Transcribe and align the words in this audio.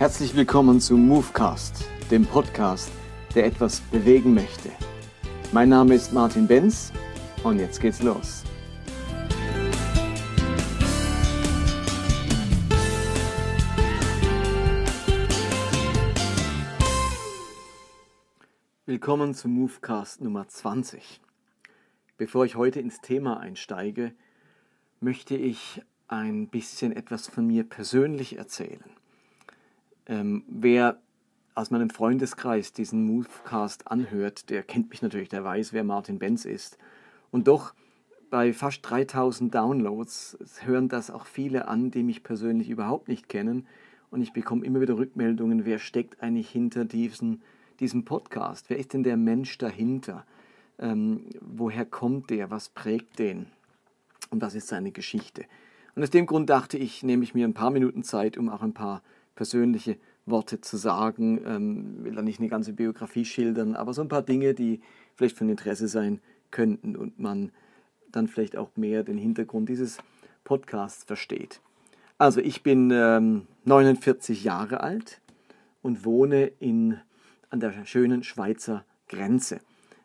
Herzlich 0.00 0.34
willkommen 0.34 0.80
zu 0.80 0.96
Movecast, 0.96 1.84
dem 2.10 2.24
Podcast, 2.24 2.90
der 3.34 3.44
etwas 3.44 3.82
bewegen 3.82 4.32
möchte. 4.32 4.70
Mein 5.52 5.68
Name 5.68 5.94
ist 5.94 6.14
Martin 6.14 6.46
Benz 6.46 6.90
und 7.44 7.58
jetzt 7.58 7.82
geht's 7.82 8.02
los. 8.02 8.42
Willkommen 18.86 19.34
zu 19.34 19.48
Movecast 19.48 20.22
Nummer 20.22 20.48
20. 20.48 21.20
Bevor 22.16 22.46
ich 22.46 22.56
heute 22.56 22.80
ins 22.80 23.02
Thema 23.02 23.38
einsteige, 23.38 24.14
möchte 25.00 25.36
ich 25.36 25.82
ein 26.08 26.48
bisschen 26.48 26.96
etwas 26.96 27.28
von 27.28 27.46
mir 27.46 27.64
persönlich 27.64 28.38
erzählen. 28.38 28.99
Ähm, 30.10 30.42
wer 30.48 30.98
aus 31.54 31.70
meinem 31.70 31.88
Freundeskreis 31.88 32.72
diesen 32.72 33.06
Movecast 33.06 33.86
anhört, 33.90 34.50
der 34.50 34.64
kennt 34.64 34.90
mich 34.90 35.02
natürlich, 35.02 35.28
der 35.28 35.44
weiß, 35.44 35.72
wer 35.72 35.84
Martin 35.84 36.18
Benz 36.18 36.44
ist. 36.44 36.78
Und 37.30 37.46
doch 37.46 37.74
bei 38.28 38.52
fast 38.52 38.80
3000 38.82 39.54
Downloads 39.54 40.36
hören 40.64 40.88
das 40.88 41.12
auch 41.12 41.26
viele 41.26 41.68
an, 41.68 41.92
die 41.92 42.02
mich 42.02 42.24
persönlich 42.24 42.68
überhaupt 42.70 43.06
nicht 43.06 43.28
kennen. 43.28 43.68
Und 44.10 44.20
ich 44.20 44.32
bekomme 44.32 44.64
immer 44.64 44.80
wieder 44.80 44.98
Rückmeldungen, 44.98 45.64
wer 45.64 45.78
steckt 45.78 46.20
eigentlich 46.20 46.50
hinter 46.50 46.84
diesen, 46.84 47.42
diesem 47.78 48.04
Podcast? 48.04 48.68
Wer 48.68 48.78
ist 48.78 48.92
denn 48.92 49.04
der 49.04 49.16
Mensch 49.16 49.58
dahinter? 49.58 50.26
Ähm, 50.80 51.26
woher 51.40 51.84
kommt 51.84 52.30
der? 52.30 52.50
Was 52.50 52.68
prägt 52.68 53.20
den? 53.20 53.46
Und 54.30 54.42
was 54.42 54.56
ist 54.56 54.66
seine 54.66 54.90
Geschichte? 54.90 55.44
Und 55.94 56.02
aus 56.02 56.10
dem 56.10 56.26
Grund 56.26 56.50
dachte 56.50 56.78
ich, 56.78 57.04
nehme 57.04 57.22
ich 57.22 57.34
mir 57.34 57.46
ein 57.46 57.54
paar 57.54 57.70
Minuten 57.70 58.02
Zeit, 58.02 58.36
um 58.38 58.48
auch 58.48 58.62
ein 58.62 58.74
paar 58.74 59.02
persönliche 59.40 59.96
Worte 60.26 60.60
zu 60.60 60.76
sagen. 60.76 61.40
Ähm, 61.46 62.04
will 62.04 62.14
da 62.14 62.20
nicht 62.20 62.40
eine 62.40 62.50
ganze 62.50 62.74
Biografie 62.74 63.24
schildern, 63.24 63.74
aber 63.74 63.94
so 63.94 64.02
ein 64.02 64.08
paar 64.08 64.20
Dinge, 64.20 64.52
die 64.52 64.82
vielleicht 65.14 65.38
von 65.38 65.48
Interesse 65.48 65.88
sein 65.88 66.20
könnten 66.50 66.94
und 66.94 67.18
man 67.18 67.50
dann 68.12 68.28
vielleicht 68.28 68.54
auch 68.54 68.76
mehr 68.76 69.02
den 69.02 69.16
Hintergrund 69.16 69.70
dieses 69.70 69.96
Podcasts 70.44 71.04
versteht. 71.04 71.62
Also 72.18 72.42
ich 72.42 72.62
bin 72.62 72.90
ähm, 72.92 73.46
49 73.64 74.44
Jahre 74.44 74.82
alt 74.82 75.22
und 75.80 76.04
wohne 76.04 76.44
in, 76.58 76.98
an 77.48 77.60
der 77.60 77.86
schönen 77.86 78.24
Schweizer 78.24 78.84
Grenze. 79.08 79.60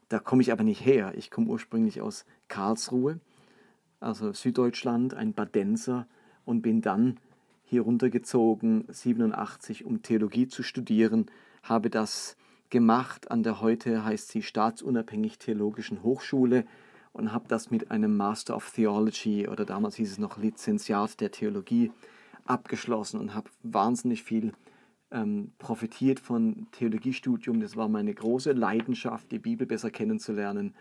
Da 0.08 0.20
komme 0.20 0.44
ich 0.44 0.54
aber 0.54 0.64
nicht 0.64 0.86
her. 0.86 1.12
Ich 1.18 1.30
komme 1.30 1.48
ursprünglich 1.48 2.00
aus 2.00 2.24
Karlsruhe, 2.48 3.20
also 4.00 4.32
Süddeutschland, 4.32 5.14
ein 5.14 5.34
Badenser 5.34 6.08
und 6.46 6.62
bin 6.62 6.80
dann 6.80 7.18
hier 7.66 7.82
runtergezogen, 7.82 8.86
87, 8.90 9.86
um 9.86 10.02
Theologie 10.02 10.48
zu 10.48 10.64
studieren, 10.64 11.26
habe 11.64 11.90
das 11.90 12.38
gemacht 12.70 13.32
an 13.32 13.44
der 13.44 13.62
heute 13.62 14.04
heißt 14.06 14.30
sie 14.30 14.42
staatsunabhängig 14.42 15.40
Theologischen 15.40 16.04
Hochschule 16.04 16.66
und 17.14 17.32
habe 17.32 17.46
das 17.48 17.72
mit 17.72 17.92
einem 17.92 18.18
Master 18.18 18.56
of 18.56 18.72
Theology 18.72 19.48
oder 19.48 19.66
damals 19.66 19.96
hieß 19.96 20.12
es 20.12 20.18
noch 20.18 20.38
Lizenziat 20.38 21.20
der 21.22 21.32
Theologie 21.32 21.92
abgeschlossen 22.46 23.20
und 23.20 23.34
habe 23.34 23.50
wahnsinnig 23.64 24.24
viel 24.24 24.54
ähm, 25.12 25.52
profitiert 25.58 26.20
von 26.20 26.68
Theologiestudium. 26.72 27.62
Das 27.62 27.76
war 27.76 27.88
meine 27.88 28.14
große 28.14 28.52
Leidenschaft, 28.52 29.32
die 29.32 29.40
Bibel 29.40 29.66
besser 29.66 29.90
kennenzulernen 29.90 30.76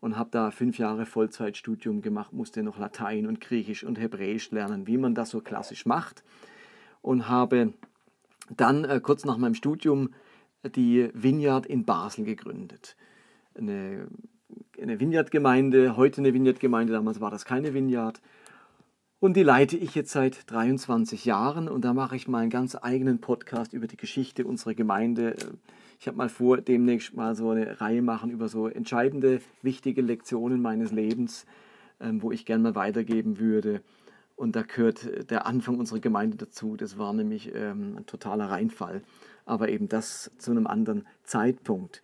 und 0.00 0.16
habe 0.16 0.30
da 0.30 0.50
fünf 0.50 0.78
Jahre 0.78 1.06
Vollzeitstudium 1.06 2.02
gemacht, 2.02 2.32
musste 2.32 2.62
noch 2.62 2.78
Latein 2.78 3.26
und 3.26 3.40
Griechisch 3.40 3.84
und 3.84 3.98
Hebräisch 3.98 4.50
lernen, 4.50 4.86
wie 4.86 4.96
man 4.96 5.14
das 5.14 5.30
so 5.30 5.40
klassisch 5.40 5.86
macht. 5.86 6.22
Und 7.02 7.28
habe 7.28 7.72
dann 8.54 8.84
äh, 8.84 9.00
kurz 9.00 9.24
nach 9.24 9.38
meinem 9.38 9.54
Studium 9.54 10.10
die 10.64 11.10
Vineyard 11.14 11.66
in 11.66 11.84
Basel 11.84 12.24
gegründet. 12.24 12.96
Eine, 13.54 14.08
eine 14.80 15.00
Vineyard-Gemeinde, 15.00 15.96
heute 15.96 16.20
eine 16.20 16.34
Vineyard-Gemeinde, 16.34 16.92
damals 16.92 17.20
war 17.20 17.30
das 17.30 17.44
keine 17.44 17.74
Vineyard. 17.74 18.20
Und 19.20 19.36
die 19.36 19.42
leite 19.42 19.76
ich 19.76 19.94
jetzt 19.94 20.12
seit 20.12 20.48
23 20.50 21.24
Jahren 21.24 21.68
und 21.68 21.84
da 21.84 21.92
mache 21.92 22.14
ich 22.14 22.28
meinen 22.28 22.50
ganz 22.50 22.76
eigenen 22.80 23.20
Podcast 23.20 23.72
über 23.72 23.88
die 23.88 23.96
Geschichte 23.96 24.44
unserer 24.44 24.74
Gemeinde. 24.74 25.34
Ich 26.00 26.06
habe 26.06 26.16
mal 26.16 26.28
vor, 26.28 26.58
demnächst 26.58 27.14
mal 27.14 27.34
so 27.34 27.50
eine 27.50 27.80
Reihe 27.80 28.02
machen 28.02 28.30
über 28.30 28.48
so 28.48 28.68
entscheidende, 28.68 29.40
wichtige 29.62 30.00
Lektionen 30.00 30.62
meines 30.62 30.92
Lebens, 30.92 31.44
ähm, 32.00 32.22
wo 32.22 32.30
ich 32.30 32.46
gerne 32.46 32.62
mal 32.62 32.74
weitergeben 32.76 33.38
würde. 33.40 33.82
Und 34.36 34.54
da 34.54 34.62
gehört 34.62 35.30
der 35.30 35.46
Anfang 35.46 35.78
unserer 35.78 35.98
Gemeinde 35.98 36.36
dazu. 36.36 36.76
Das 36.76 36.96
war 36.96 37.12
nämlich 37.12 37.52
ähm, 37.52 37.96
ein 37.98 38.06
totaler 38.06 38.48
Reinfall. 38.48 39.02
Aber 39.44 39.68
eben 39.68 39.88
das 39.88 40.30
zu 40.38 40.52
einem 40.52 40.68
anderen 40.68 41.04
Zeitpunkt. 41.24 42.02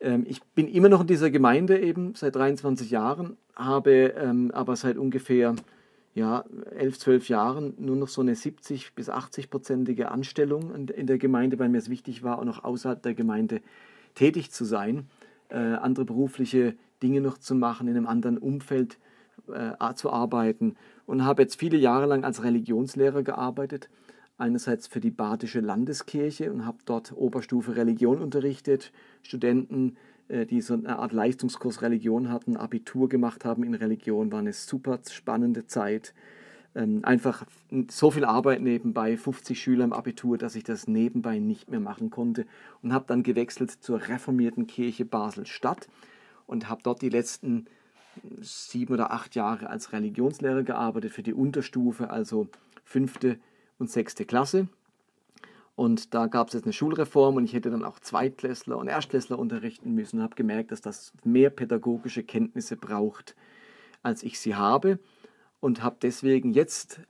Ähm, 0.00 0.24
ich 0.26 0.42
bin 0.42 0.66
immer 0.66 0.88
noch 0.88 1.02
in 1.02 1.06
dieser 1.06 1.30
Gemeinde 1.30 1.78
eben 1.78 2.16
seit 2.16 2.34
23 2.34 2.90
Jahren, 2.90 3.36
habe 3.54 4.14
ähm, 4.16 4.50
aber 4.50 4.74
seit 4.74 4.98
ungefähr 4.98 5.54
ja, 6.16 6.46
11, 6.74 6.98
12 6.98 7.28
Jahren 7.28 7.74
nur 7.76 7.94
noch 7.94 8.08
so 8.08 8.22
eine 8.22 8.34
70 8.34 8.94
bis 8.94 9.10
80-prozentige 9.10 10.04
Anstellung 10.04 10.88
in 10.88 11.06
der 11.06 11.18
Gemeinde, 11.18 11.58
weil 11.58 11.68
mir 11.68 11.76
es 11.76 11.90
wichtig 11.90 12.22
war, 12.22 12.38
auch 12.38 12.44
noch 12.44 12.64
außerhalb 12.64 13.02
der 13.02 13.12
Gemeinde 13.12 13.60
tätig 14.14 14.50
zu 14.50 14.64
sein, 14.64 15.10
äh, 15.50 15.56
andere 15.58 16.06
berufliche 16.06 16.74
Dinge 17.02 17.20
noch 17.20 17.36
zu 17.36 17.54
machen, 17.54 17.86
in 17.86 17.98
einem 17.98 18.06
anderen 18.06 18.38
Umfeld 18.38 18.98
äh, 19.52 19.94
zu 19.94 20.10
arbeiten 20.10 20.76
und 21.04 21.22
habe 21.22 21.42
jetzt 21.42 21.60
viele 21.60 21.76
Jahre 21.76 22.06
lang 22.06 22.24
als 22.24 22.42
Religionslehrer 22.42 23.22
gearbeitet. 23.22 23.90
Einerseits 24.38 24.86
für 24.86 25.00
die 25.00 25.10
Badische 25.10 25.60
Landeskirche 25.60 26.50
und 26.50 26.64
habe 26.64 26.78
dort 26.86 27.12
Oberstufe 27.14 27.76
Religion 27.76 28.22
unterrichtet, 28.22 28.90
Studenten 29.22 29.98
die 30.28 30.60
so 30.60 30.74
eine 30.74 30.98
Art 30.98 31.12
Leistungskurs 31.12 31.82
Religion 31.82 32.30
hatten, 32.30 32.56
Abitur 32.56 33.08
gemacht 33.08 33.44
haben 33.44 33.62
in 33.62 33.74
Religion, 33.74 34.32
war 34.32 34.40
eine 34.40 34.52
super 34.52 34.98
spannende 35.08 35.66
Zeit. 35.66 36.14
Ähm, 36.74 37.00
einfach 37.04 37.44
so 37.88 38.10
viel 38.10 38.24
Arbeit 38.24 38.60
nebenbei, 38.60 39.16
50 39.16 39.58
Schüler 39.58 39.84
im 39.84 39.92
Abitur, 39.92 40.36
dass 40.36 40.56
ich 40.56 40.64
das 40.64 40.86
nebenbei 40.86 41.38
nicht 41.38 41.70
mehr 41.70 41.80
machen 41.80 42.10
konnte 42.10 42.44
und 42.82 42.92
habe 42.92 43.06
dann 43.08 43.22
gewechselt 43.22 43.70
zur 43.70 44.08
reformierten 44.08 44.66
Kirche 44.66 45.06
Basel-Stadt 45.06 45.88
und 46.46 46.68
habe 46.68 46.82
dort 46.82 47.00
die 47.00 47.08
letzten 47.08 47.66
sieben 48.40 48.92
oder 48.92 49.10
acht 49.10 49.34
Jahre 49.34 49.70
als 49.70 49.92
Religionslehrer 49.92 50.62
gearbeitet 50.62 51.12
für 51.12 51.22
die 51.22 51.34
Unterstufe, 51.34 52.10
also 52.10 52.48
fünfte 52.84 53.38
und 53.78 53.90
sechste 53.90 54.24
Klasse. 54.24 54.68
Und 55.76 56.14
da 56.14 56.26
gab 56.26 56.48
es 56.48 56.54
jetzt 56.54 56.64
eine 56.64 56.72
Schulreform 56.72 57.36
und 57.36 57.44
ich 57.44 57.52
hätte 57.52 57.70
dann 57.70 57.84
auch 57.84 58.00
Zweitklässler 58.00 58.78
und 58.78 58.88
Erstklässler 58.88 59.38
unterrichten 59.38 59.92
müssen 59.92 60.16
und 60.16 60.22
habe 60.22 60.34
gemerkt, 60.34 60.72
dass 60.72 60.80
das 60.80 61.12
mehr 61.22 61.50
pädagogische 61.50 62.24
Kenntnisse 62.24 62.76
braucht, 62.76 63.36
als 64.02 64.22
ich 64.22 64.40
sie 64.40 64.54
habe. 64.54 64.98
Und 65.60 65.82
habe 65.82 65.96
deswegen 66.00 66.52
jetzt 66.52 67.00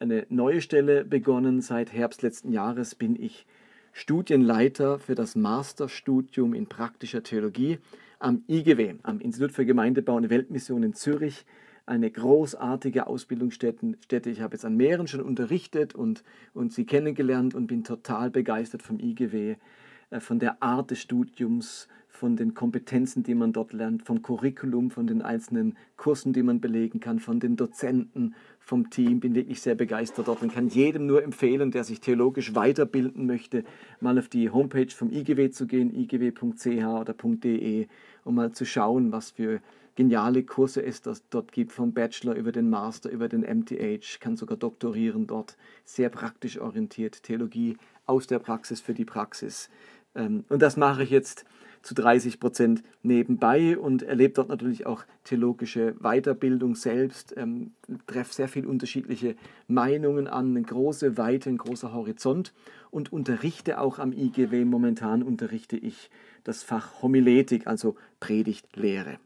eine 0.00 0.26
neue 0.28 0.60
Stelle 0.60 1.04
begonnen. 1.04 1.60
Seit 1.60 1.92
Herbst 1.92 2.22
letzten 2.22 2.52
Jahres 2.52 2.96
bin 2.96 3.14
ich 3.14 3.46
Studienleiter 3.92 4.98
für 4.98 5.14
das 5.14 5.36
Masterstudium 5.36 6.54
in 6.54 6.66
praktischer 6.66 7.22
Theologie 7.22 7.78
am 8.18 8.42
IGW, 8.48 8.96
am 9.04 9.20
Institut 9.20 9.52
für 9.52 9.64
Gemeindebau 9.64 10.16
und 10.16 10.28
Weltmission 10.28 10.82
in 10.82 10.94
Zürich 10.94 11.46
eine 11.88 12.10
großartige 12.10 13.06
Ausbildungsstätte. 13.06 14.30
Ich 14.30 14.40
habe 14.40 14.54
jetzt 14.54 14.64
an 14.64 14.76
mehreren 14.76 15.08
schon 15.08 15.20
unterrichtet 15.20 15.94
und, 15.94 16.22
und 16.54 16.72
sie 16.72 16.84
kennengelernt 16.84 17.54
und 17.54 17.66
bin 17.66 17.84
total 17.84 18.30
begeistert 18.30 18.82
vom 18.82 19.00
IGW, 19.00 19.56
äh, 20.10 20.20
von 20.20 20.38
der 20.38 20.62
Art 20.62 20.90
des 20.90 21.00
Studiums, 21.00 21.88
von 22.18 22.36
den 22.36 22.52
Kompetenzen, 22.52 23.22
die 23.22 23.34
man 23.34 23.52
dort 23.52 23.72
lernt, 23.72 24.02
vom 24.02 24.22
Curriculum, 24.22 24.90
von 24.90 25.06
den 25.06 25.22
einzelnen 25.22 25.76
Kursen, 25.96 26.32
die 26.32 26.42
man 26.42 26.60
belegen 26.60 26.98
kann, 26.98 27.20
von 27.20 27.38
den 27.38 27.56
Dozenten, 27.56 28.34
vom 28.58 28.90
Team. 28.90 29.20
Bin 29.20 29.36
wirklich 29.36 29.60
sehr 29.60 29.76
begeistert 29.76 30.26
dort 30.26 30.42
und 30.42 30.52
kann 30.52 30.66
jedem 30.68 31.06
nur 31.06 31.22
empfehlen, 31.22 31.70
der 31.70 31.84
sich 31.84 32.00
theologisch 32.00 32.56
weiterbilden 32.56 33.26
möchte, 33.26 33.62
mal 34.00 34.18
auf 34.18 34.28
die 34.28 34.50
Homepage 34.50 34.90
vom 34.90 35.12
IGW 35.12 35.50
zu 35.50 35.68
gehen, 35.68 35.94
igw.ch 35.94 36.66
oder 36.66 37.14
.de, 37.14 37.86
um 38.24 38.34
mal 38.34 38.50
zu 38.50 38.66
schauen, 38.66 39.12
was 39.12 39.30
für 39.30 39.60
geniale 39.98 40.44
Kurse 40.44 40.80
es 40.80 41.02
das 41.02 41.28
dort 41.28 41.50
gibt, 41.50 41.72
vom 41.72 41.92
Bachelor 41.92 42.34
über 42.34 42.52
den 42.52 42.70
Master, 42.70 43.10
über 43.10 43.28
den 43.28 43.40
MTH, 43.40 44.20
kann 44.20 44.36
sogar 44.36 44.56
doktorieren 44.56 45.26
dort, 45.26 45.56
sehr 45.84 46.08
praktisch 46.08 46.60
orientiert, 46.60 47.24
Theologie 47.24 47.76
aus 48.06 48.28
der 48.28 48.38
Praxis 48.38 48.80
für 48.80 48.94
die 48.94 49.04
Praxis. 49.04 49.68
Ähm, 50.14 50.44
und 50.50 50.62
das 50.62 50.76
mache 50.76 51.02
ich 51.02 51.10
jetzt 51.10 51.46
zu 51.82 51.94
30 51.94 52.38
Prozent 52.38 52.84
nebenbei 53.02 53.76
und 53.76 54.04
erlebe 54.04 54.34
dort 54.34 54.50
natürlich 54.50 54.86
auch 54.86 55.02
theologische 55.24 55.96
Weiterbildung 55.98 56.76
selbst, 56.76 57.34
ähm, 57.36 57.72
treffe 58.06 58.32
sehr 58.32 58.48
viele 58.48 58.68
unterschiedliche 58.68 59.34
Meinungen 59.66 60.28
an, 60.28 60.50
eine 60.50 60.62
große 60.62 61.18
Weite, 61.18 61.50
ein 61.50 61.58
großer 61.58 61.92
Horizont 61.92 62.52
und 62.92 63.12
unterrichte 63.12 63.80
auch 63.80 63.98
am 63.98 64.12
IGW. 64.12 64.64
Momentan 64.64 65.24
unterrichte 65.24 65.76
ich 65.76 66.08
das 66.44 66.62
Fach 66.62 67.02
Homiletik, 67.02 67.66
also 67.66 67.96
Predigtlehre. 68.20 69.18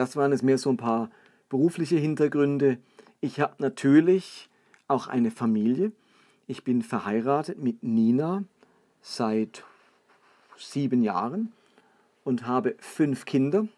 Das 0.00 0.16
waren 0.16 0.32
jetzt 0.32 0.42
mehr 0.42 0.56
so 0.56 0.70
ein 0.70 0.78
paar 0.78 1.10
berufliche 1.50 1.96
Hintergründe. 1.96 2.78
Ich 3.20 3.38
habe 3.38 3.52
natürlich 3.58 4.48
auch 4.88 5.08
eine 5.08 5.30
Familie. 5.30 5.92
Ich 6.46 6.64
bin 6.64 6.80
verheiratet 6.80 7.58
mit 7.58 7.82
Nina 7.82 8.44
seit 9.02 9.62
sieben 10.56 11.02
Jahren 11.02 11.52
und 12.24 12.46
habe 12.46 12.76
fünf 12.78 13.26
Kinder. 13.26 13.68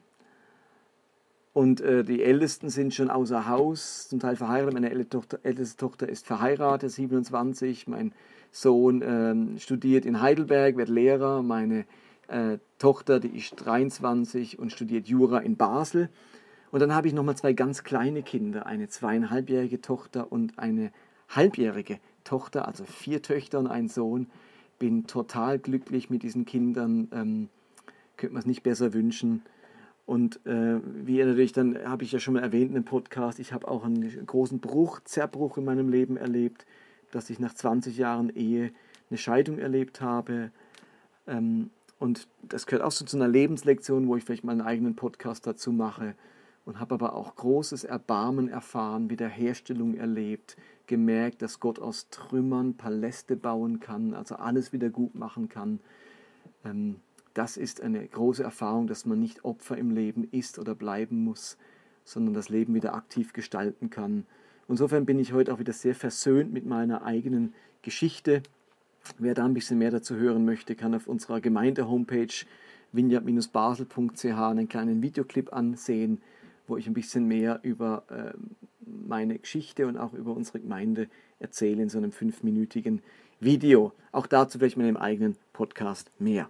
Und 1.54 1.80
äh, 1.80 2.04
die 2.04 2.22
Ältesten 2.22 2.70
sind 2.70 2.94
schon 2.94 3.10
außer 3.10 3.48
Haus, 3.48 4.08
zum 4.08 4.20
Teil 4.20 4.36
verheiratet. 4.36 4.74
Meine 4.74 4.90
älteste 4.90 5.10
Tochter, 5.18 5.40
älteste 5.42 5.76
Tochter 5.76 6.08
ist 6.08 6.24
verheiratet, 6.24 6.92
27. 6.92 7.88
Mein 7.88 8.12
Sohn 8.52 9.02
äh, 9.02 9.58
studiert 9.58 10.06
in 10.06 10.20
Heidelberg, 10.20 10.76
wird 10.76 10.88
Lehrer. 10.88 11.42
Meine 11.42 11.84
äh, 12.32 12.58
Tochter, 12.78 13.20
die 13.20 13.36
ist 13.36 13.54
23 13.56 14.58
und 14.58 14.72
studiert 14.72 15.06
Jura 15.06 15.38
in 15.38 15.56
Basel. 15.56 16.08
Und 16.70 16.80
dann 16.80 16.94
habe 16.94 17.06
ich 17.06 17.12
nochmal 17.12 17.36
zwei 17.36 17.52
ganz 17.52 17.84
kleine 17.84 18.22
Kinder, 18.22 18.66
eine 18.66 18.88
zweieinhalbjährige 18.88 19.82
Tochter 19.82 20.32
und 20.32 20.58
eine 20.58 20.90
halbjährige 21.28 21.98
Tochter, 22.24 22.66
also 22.66 22.84
vier 22.84 23.22
Töchter 23.22 23.58
und 23.58 23.66
ein 23.66 23.88
Sohn. 23.88 24.26
Bin 24.78 25.06
total 25.06 25.58
glücklich 25.58 26.08
mit 26.08 26.22
diesen 26.22 26.44
Kindern, 26.46 27.08
ähm, 27.12 27.48
könnte 28.16 28.34
man 28.34 28.40
es 28.40 28.46
nicht 28.46 28.62
besser 28.62 28.94
wünschen. 28.94 29.42
Und 30.06 30.44
äh, 30.46 30.80
wie 30.82 31.18
ihr 31.18 31.26
natürlich 31.26 31.52
dann, 31.52 31.78
habe 31.84 32.04
ich 32.04 32.12
ja 32.12 32.18
schon 32.18 32.34
mal 32.34 32.42
erwähnt 32.42 32.68
in 32.68 32.74
dem 32.74 32.84
Podcast, 32.84 33.38
ich 33.38 33.52
habe 33.52 33.68
auch 33.68 33.84
einen 33.84 34.26
großen 34.26 34.58
Bruch, 34.58 35.00
Zerbruch 35.04 35.58
in 35.58 35.64
meinem 35.64 35.88
Leben 35.88 36.16
erlebt, 36.16 36.66
dass 37.12 37.30
ich 37.30 37.38
nach 37.38 37.54
20 37.54 37.96
Jahren 37.98 38.30
Ehe 38.30 38.72
eine 39.10 39.18
Scheidung 39.18 39.58
erlebt 39.58 40.00
habe. 40.00 40.50
Ähm, 41.26 41.70
und 42.02 42.26
das 42.42 42.66
gehört 42.66 42.82
auch 42.84 42.90
so 42.90 43.04
zu 43.04 43.16
einer 43.16 43.28
Lebenslektion, 43.28 44.08
wo 44.08 44.16
ich 44.16 44.24
vielleicht 44.24 44.42
mal 44.42 44.50
einen 44.50 44.60
eigenen 44.60 44.96
Podcast 44.96 45.46
dazu 45.46 45.70
mache. 45.70 46.16
Und 46.64 46.80
habe 46.80 46.94
aber 46.94 47.14
auch 47.14 47.36
großes 47.36 47.84
Erbarmen 47.84 48.48
erfahren, 48.48 49.08
Wiederherstellung 49.08 49.94
erlebt, 49.94 50.56
gemerkt, 50.88 51.42
dass 51.42 51.60
Gott 51.60 51.78
aus 51.78 52.08
Trümmern 52.10 52.74
Paläste 52.74 53.36
bauen 53.36 53.78
kann, 53.78 54.14
also 54.14 54.34
alles 54.34 54.72
wieder 54.72 54.90
gut 54.90 55.14
machen 55.14 55.48
kann. 55.48 55.78
Ähm, 56.64 56.96
das 57.34 57.56
ist 57.56 57.80
eine 57.80 58.04
große 58.04 58.42
Erfahrung, 58.42 58.88
dass 58.88 59.06
man 59.06 59.20
nicht 59.20 59.44
Opfer 59.44 59.78
im 59.78 59.92
Leben 59.92 60.26
ist 60.32 60.58
oder 60.58 60.74
bleiben 60.74 61.22
muss, 61.22 61.56
sondern 62.04 62.34
das 62.34 62.48
Leben 62.48 62.74
wieder 62.74 62.94
aktiv 62.94 63.32
gestalten 63.32 63.90
kann. 63.90 64.26
Insofern 64.66 65.06
bin 65.06 65.20
ich 65.20 65.32
heute 65.32 65.54
auch 65.54 65.60
wieder 65.60 65.72
sehr 65.72 65.94
versöhnt 65.94 66.52
mit 66.52 66.66
meiner 66.66 67.04
eigenen 67.04 67.54
Geschichte. 67.82 68.42
Wer 69.18 69.34
da 69.34 69.44
ein 69.44 69.54
bisschen 69.54 69.78
mehr 69.78 69.90
dazu 69.90 70.16
hören 70.16 70.44
möchte, 70.44 70.74
kann 70.74 70.94
auf 70.94 71.06
unserer 71.06 71.40
Gemeinde-Homepage 71.40 72.44
vineyard-basel.ch 72.92 74.24
einen 74.24 74.68
kleinen 74.68 75.02
Videoclip 75.02 75.52
ansehen, 75.52 76.20
wo 76.66 76.76
ich 76.76 76.86
ein 76.86 76.94
bisschen 76.94 77.26
mehr 77.26 77.60
über 77.62 78.04
äh, 78.08 78.32
meine 78.86 79.38
Geschichte 79.38 79.86
und 79.86 79.96
auch 79.96 80.12
über 80.12 80.34
unsere 80.34 80.60
Gemeinde 80.60 81.08
erzähle 81.38 81.82
in 81.82 81.88
so 81.88 81.98
einem 81.98 82.12
fünfminütigen 82.12 83.02
Video. 83.40 83.92
Auch 84.12 84.26
dazu 84.26 84.58
vielleicht 84.58 84.76
mal 84.76 84.86
im 84.86 84.96
eigenen 84.96 85.36
Podcast 85.52 86.10
mehr. 86.18 86.48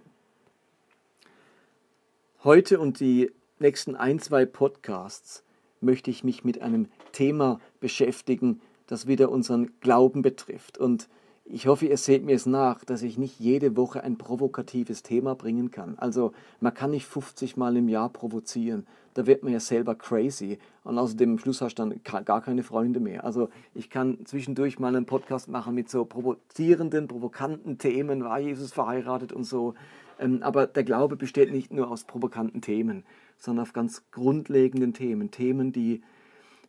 Heute 2.43 2.79
und 2.79 2.99
die 2.99 3.31
nächsten 3.59 3.95
ein, 3.95 4.19
zwei 4.19 4.45
Podcasts 4.45 5.43
möchte 5.81 6.11
ich 6.11 6.23
mich 6.23 6.43
mit 6.43 6.61
einem 6.61 6.87
Thema 7.13 7.59
beschäftigen, 7.79 8.61
das 8.87 9.07
wieder 9.07 9.31
unseren 9.31 9.71
Glauben 9.79 10.21
betrifft. 10.21 10.77
Und 10.77 11.07
ich 11.45 11.67
hoffe, 11.67 11.85
ihr 11.87 11.97
seht 11.97 12.23
mir 12.23 12.35
es 12.35 12.45
nach, 12.45 12.85
dass 12.85 13.03
ich 13.03 13.17
nicht 13.17 13.39
jede 13.39 13.75
Woche 13.75 14.03
ein 14.03 14.17
provokatives 14.17 15.03
Thema 15.03 15.35
bringen 15.35 15.71
kann. 15.71 15.95
Also 15.97 16.31
man 16.61 16.73
kann 16.73 16.91
nicht 16.91 17.05
50 17.05 17.57
Mal 17.57 17.75
im 17.75 17.89
Jahr 17.89 18.09
provozieren. 18.09 18.87
Da 19.13 19.27
wird 19.27 19.43
man 19.43 19.51
ja 19.51 19.59
selber 19.59 19.93
crazy. 19.93 20.57
Und 20.83 20.97
außerdem 20.97 21.31
am 21.31 21.37
Schluss 21.37 21.61
hast 21.61 21.75
du 21.75 21.83
dann 21.83 22.25
gar 22.25 22.41
keine 22.41 22.63
Freunde 22.63 22.99
mehr. 22.99 23.25
Also 23.25 23.49
ich 23.73 23.89
kann 23.89 24.25
zwischendurch 24.25 24.79
mal 24.79 24.95
einen 24.95 25.05
Podcast 25.05 25.49
machen 25.49 25.75
mit 25.75 25.89
so 25.89 26.05
provozierenden, 26.05 27.07
provokanten 27.07 27.77
Themen. 27.77 28.23
War 28.23 28.39
Jesus 28.39 28.71
verheiratet 28.71 29.33
und 29.33 29.43
so. 29.43 29.73
Ähm, 30.19 30.41
aber 30.43 30.65
der 30.65 30.83
Glaube 30.83 31.17
besteht 31.17 31.51
nicht 31.51 31.73
nur 31.73 31.91
aus 31.91 32.05
provokanten 32.05 32.61
Themen, 32.61 33.03
sondern 33.37 33.63
auf 33.63 33.73
ganz 33.73 34.03
grundlegenden 34.11 34.93
Themen. 34.93 35.29
Themen, 35.29 35.73
die 35.73 36.01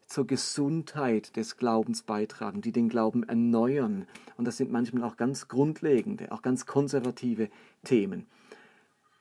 zur 0.06 0.26
Gesundheit 0.26 1.36
des 1.36 1.56
Glaubens 1.56 2.02
beitragen, 2.02 2.60
die 2.60 2.72
den 2.72 2.88
Glauben 2.88 3.22
erneuern. 3.22 4.06
Und 4.36 4.46
das 4.46 4.56
sind 4.56 4.70
manchmal 4.70 5.04
auch 5.04 5.16
ganz 5.16 5.48
grundlegende, 5.48 6.32
auch 6.32 6.42
ganz 6.42 6.66
konservative 6.66 7.48
Themen. 7.84 8.26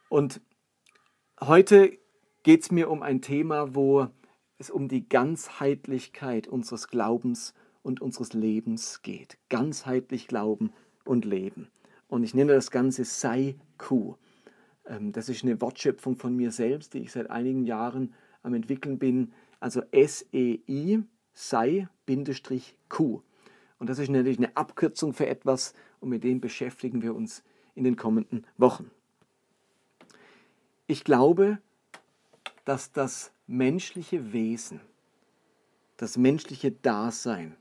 Und 0.10 0.42
heute 1.42 1.98
geht 2.44 2.64
es 2.64 2.72
mir 2.72 2.90
um 2.90 3.02
ein 3.02 3.22
Thema, 3.22 3.74
wo 3.76 4.08
es 4.58 4.70
um 4.70 4.88
die 4.88 5.08
Ganzheitlichkeit 5.08 6.48
unseres 6.48 6.88
Glaubens 6.88 7.54
und 7.82 8.02
unseres 8.02 8.34
Lebens 8.34 9.02
geht. 9.02 9.38
Ganzheitlich 9.50 10.28
Glauben 10.28 10.72
und 11.06 11.26
Leben. 11.26 11.70
Und 12.08 12.24
ich 12.24 12.34
nenne 12.34 12.54
das 12.54 12.72
Ganze 12.72 13.06
Sei 13.06 13.56
Ku. 13.78 14.16
Ähm, 14.86 15.12
das 15.12 15.30
ist 15.30 15.44
eine 15.44 15.60
Wortschöpfung 15.62 16.16
von 16.16 16.36
mir 16.36 16.52
selbst, 16.52 16.94
die 16.94 17.00
ich 17.00 17.12
seit 17.12 17.30
einigen 17.30 17.66
Jahren 17.66 18.14
am 18.42 18.54
entwickeln 18.54 19.00
bin. 19.00 19.34
Also 19.64 19.82
S-E-I, 19.92 21.04
sei, 21.34 21.88
Bindestrich, 22.06 22.76
Q. 22.90 23.22
Und 23.80 23.90
das 23.90 23.98
ist 23.98 24.10
natürlich 24.10 24.38
eine 24.38 24.58
Abkürzung 24.58 25.14
für 25.14 25.28
etwas 25.28 25.74
und 26.02 26.10
mit 26.10 26.26
dem 26.26 26.42
beschäftigen 26.42 27.02
wir 27.02 27.16
uns 27.16 27.44
in 27.74 27.86
den 27.86 27.96
kommenden 27.96 28.46
Wochen. 28.58 28.92
Ich 30.88 31.06
glaube, 31.06 31.60
dass 32.66 32.92
das 32.92 33.32
menschliche 33.48 34.34
Wesen, 34.34 34.82
das 35.96 36.18
menschliche 36.18 36.74
Dasein 36.74 37.56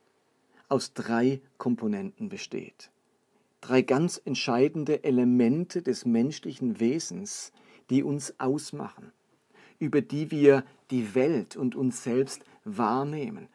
aus 0.68 0.94
drei 0.94 1.40
Komponenten 1.56 2.28
besteht 2.28 2.90
drei 3.60 3.82
ganz 3.82 4.20
entscheidende 4.24 5.04
Elemente 5.04 5.82
des 5.82 6.04
menschlichen 6.04 6.80
Wesens, 6.80 7.52
die 7.90 8.02
uns 8.02 8.34
ausmachen, 8.40 9.12
über 9.82 10.00
die 10.00 10.30
wir 10.30 10.62
die 10.92 11.16
Welt 11.16 11.56
und 11.56 11.74
uns 11.74 12.04
selbst 12.04 12.44
wahrnehmen, 12.64 13.48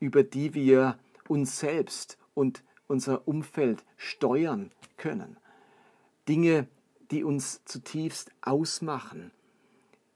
über 0.00 0.22
die 0.22 0.52
wir 0.52 0.98
uns 1.28 1.60
selbst 1.60 2.18
und 2.34 2.62
unser 2.88 3.26
Umfeld 3.26 3.82
steuern 3.96 4.70
können. 4.98 5.38
Dinge, 6.28 6.68
die 7.10 7.24
uns 7.24 7.64
zutiefst 7.64 8.32
ausmachen, 8.42 9.30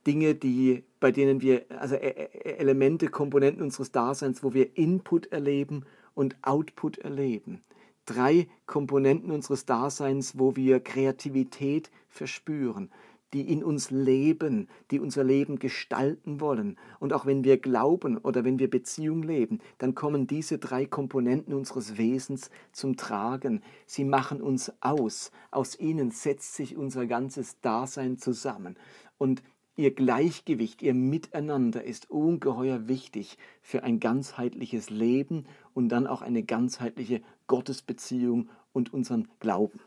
Dinge, 0.06 0.34
die, 0.34 0.84
bei 1.00 1.10
denen 1.10 1.40
wir, 1.40 1.64
also 1.70 1.94
e, 1.94 2.06
e, 2.06 2.50
Elemente, 2.58 3.08
Komponenten 3.08 3.62
unseres 3.62 3.92
Daseins, 3.92 4.42
wo 4.42 4.52
wir 4.52 4.76
Input 4.76 5.32
erleben 5.32 5.86
und 6.14 6.36
Output 6.42 6.98
erleben, 6.98 7.62
drei 8.04 8.46
Komponenten 8.66 9.30
unseres 9.30 9.64
Daseins, 9.64 10.38
wo 10.38 10.54
wir 10.54 10.80
Kreativität 10.80 11.90
verspüren, 12.10 12.90
die 13.32 13.50
in 13.52 13.64
uns 13.64 13.90
leben, 13.90 14.68
die 14.90 15.00
unser 15.00 15.24
Leben 15.24 15.58
gestalten 15.58 16.40
wollen. 16.40 16.78
Und 17.00 17.12
auch 17.12 17.26
wenn 17.26 17.44
wir 17.44 17.58
glauben 17.58 18.18
oder 18.18 18.44
wenn 18.44 18.58
wir 18.58 18.70
Beziehung 18.70 19.22
leben, 19.22 19.60
dann 19.78 19.94
kommen 19.94 20.26
diese 20.26 20.58
drei 20.58 20.86
Komponenten 20.86 21.54
unseres 21.54 21.98
Wesens 21.98 22.50
zum 22.72 22.96
Tragen. 22.96 23.62
Sie 23.86 24.04
machen 24.04 24.40
uns 24.40 24.72
aus. 24.80 25.32
Aus 25.50 25.78
ihnen 25.78 26.10
setzt 26.10 26.54
sich 26.54 26.76
unser 26.76 27.06
ganzes 27.06 27.60
Dasein 27.60 28.18
zusammen. 28.18 28.76
Und 29.18 29.42
Ihr 29.78 29.94
Gleichgewicht, 29.94 30.80
ihr 30.80 30.94
Miteinander 30.94 31.84
ist 31.84 32.10
ungeheuer 32.10 32.88
wichtig 32.88 33.36
für 33.60 33.82
ein 33.82 34.00
ganzheitliches 34.00 34.88
Leben 34.88 35.44
und 35.74 35.90
dann 35.90 36.06
auch 36.06 36.22
eine 36.22 36.42
ganzheitliche 36.42 37.20
Gottesbeziehung 37.46 38.48
und 38.72 38.94
unseren 38.94 39.28
Glauben. 39.38 39.78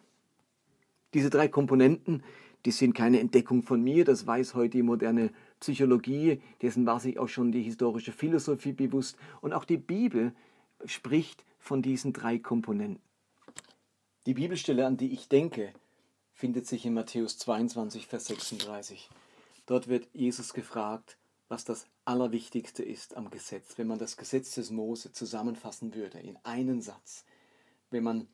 Diese 1.16 1.32
drei 1.32 1.48
Komponenten, 1.48 2.22
die 2.70 2.74
sind 2.74 2.94
keine 2.94 3.20
Entdeckung 3.20 3.64
von 3.64 3.82
mir, 3.82 4.06
das 4.06 4.28
weiß 4.28 4.54
heute 4.54 4.78
die 4.78 4.84
moderne 4.84 5.32
Psychologie, 5.60 6.40
dessen 6.62 6.86
war 6.86 7.00
sich 7.00 7.18
auch 7.18 7.28
schon 7.28 7.52
die 7.52 7.64
historische 7.64 8.12
Philosophie 8.12 8.74
bewusst 8.74 9.18
und 9.42 9.54
auch 9.54 9.66
die 9.66 9.78
Bibel 9.78 10.36
spricht 10.86 11.44
von 11.58 11.82
diesen 11.82 12.14
drei 12.14 12.38
Komponenten. 12.38 13.02
Die 14.28 14.36
Bibelstelle, 14.36 14.86
an 14.86 14.98
die 14.98 15.12
ich 15.12 15.28
denke, 15.30 15.74
findet 16.32 16.68
sich 16.68 16.86
in 16.86 16.94
Matthäus 16.94 17.40
22, 17.40 18.06
Vers 18.06 18.28
36. 18.28 19.10
Dort 19.66 19.88
wird 19.88 20.08
Jesus 20.14 20.54
gefragt, 20.54 21.18
was 21.48 21.66
das 21.66 21.88
Allerwichtigste 22.06 22.84
ist 22.84 23.18
am 23.18 23.32
Gesetz. 23.32 23.80
Wenn 23.80 23.88
man 23.88 23.98
das 23.98 24.16
Gesetz 24.16 24.54
des 24.54 24.70
Mose 24.70 25.12
zusammenfassen 25.12 25.96
würde 25.96 26.20
in 26.20 26.38
einen 26.44 26.84
Satz, 26.84 27.26
wenn 27.90 28.04
man 28.04 28.28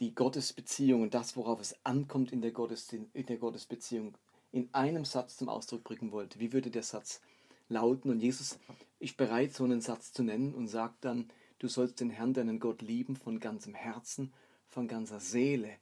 die 0.00 0.14
Gottesbeziehung 0.14 1.02
und 1.02 1.14
das, 1.14 1.36
worauf 1.36 1.60
es 1.60 1.76
ankommt 1.84 2.32
in 2.32 2.40
der, 2.40 2.52
Gottes, 2.52 2.90
in 2.92 3.26
der 3.26 3.36
Gottesbeziehung, 3.36 4.14
in 4.50 4.68
einem 4.72 5.04
Satz 5.04 5.36
zum 5.36 5.48
Ausdruck 5.48 5.84
bringen 5.84 6.10
wollte, 6.10 6.40
wie 6.40 6.52
würde 6.52 6.70
der 6.70 6.82
Satz 6.82 7.20
lauten? 7.68 8.10
Und 8.10 8.20
Jesus 8.20 8.58
ist 8.98 9.16
bereit, 9.16 9.54
so 9.54 9.64
einen 9.64 9.80
Satz 9.80 10.12
zu 10.12 10.22
nennen 10.22 10.54
und 10.54 10.68
sagt 10.68 11.04
dann, 11.04 11.30
du 11.58 11.68
sollst 11.68 12.00
den 12.00 12.10
Herrn, 12.10 12.34
deinen 12.34 12.58
Gott 12.58 12.82
lieben 12.82 13.14
von 13.14 13.38
ganzem 13.38 13.74
Herzen, 13.74 14.32
von 14.68 14.88
ganzer 14.88 15.20
Seele 15.20 15.76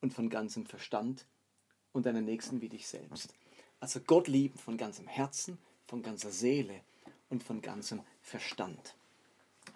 und 0.00 0.12
von 0.12 0.30
ganzem 0.30 0.66
Verstand 0.66 1.26
und 1.92 2.06
deinen 2.06 2.24
Nächsten 2.24 2.60
wie 2.60 2.68
dich 2.68 2.88
selbst. 2.88 3.34
Also 3.78 4.00
Gott 4.00 4.28
lieben 4.28 4.58
von 4.58 4.76
ganzem 4.76 5.06
Herzen, 5.06 5.58
von 5.86 6.02
ganzer 6.02 6.30
Seele 6.30 6.80
und 7.28 7.42
von 7.42 7.60
ganzem 7.60 8.00
Verstand. 8.22 8.94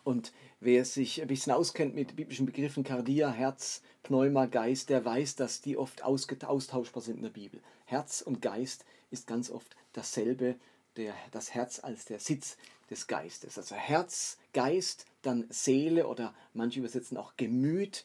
Und 0.04 0.32
wer 0.61 0.84
sich 0.84 1.23
ein 1.23 1.28
bisschen 1.28 1.52
auskennt 1.52 1.94
mit 1.94 2.14
biblischen 2.14 2.46
Begriffen 2.46 2.84
Kardia, 2.84 3.30
Herz, 3.30 3.82
Pneuma, 4.02 4.46
Geist, 4.46 4.90
der 4.90 5.04
weiß, 5.04 5.34
dass 5.37 5.62
die 5.62 5.78
oft 5.78 6.04
austauschbar 6.04 7.02
sind 7.02 7.16
in 7.16 7.23
der 7.23 7.30
Bibel. 7.30 7.61
Herz 7.87 8.20
und 8.20 8.42
Geist 8.42 8.84
ist 9.11 9.26
ganz 9.26 9.50
oft 9.50 9.75
dasselbe, 9.94 10.56
der, 10.96 11.14
das 11.32 11.54
Herz 11.54 11.80
als 11.80 12.04
der 12.04 12.20
Sitz 12.20 12.58
des 12.90 13.06
Geistes. 13.06 13.56
Also 13.56 13.75
Herz, 13.75 14.38
Geist, 14.52 15.06
dann 15.23 15.46
Seele 15.49 16.06
oder 16.06 16.34
manche 16.52 16.80
übersetzen 16.80 17.16
auch 17.16 17.32
Gemüt 17.38 18.04